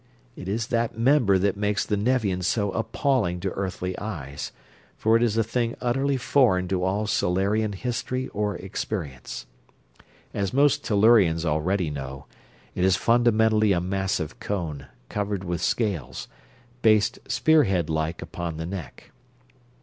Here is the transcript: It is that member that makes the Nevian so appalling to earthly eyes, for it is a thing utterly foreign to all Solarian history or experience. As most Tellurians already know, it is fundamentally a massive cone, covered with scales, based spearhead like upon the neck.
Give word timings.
It 0.35 0.47
is 0.49 0.65
that 0.69 0.97
member 0.97 1.37
that 1.37 1.55
makes 1.55 1.85
the 1.85 1.95
Nevian 1.95 2.41
so 2.41 2.71
appalling 2.71 3.39
to 3.41 3.51
earthly 3.51 3.95
eyes, 3.99 4.51
for 4.97 5.15
it 5.15 5.21
is 5.21 5.37
a 5.37 5.43
thing 5.43 5.75
utterly 5.79 6.17
foreign 6.17 6.67
to 6.69 6.83
all 6.83 7.05
Solarian 7.05 7.73
history 7.73 8.27
or 8.29 8.55
experience. 8.57 9.45
As 10.33 10.53
most 10.53 10.83
Tellurians 10.83 11.45
already 11.45 11.91
know, 11.91 12.25
it 12.73 12.83
is 12.83 12.95
fundamentally 12.95 13.73
a 13.73 13.79
massive 13.79 14.39
cone, 14.39 14.87
covered 15.07 15.43
with 15.43 15.61
scales, 15.61 16.27
based 16.81 17.19
spearhead 17.27 17.87
like 17.87 18.23
upon 18.23 18.57
the 18.57 18.65
neck. 18.65 19.11